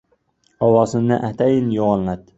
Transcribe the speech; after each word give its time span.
Ovozini 0.69 1.21
atayin 1.31 1.71
yo‘g‘onlatdi. 1.79 2.29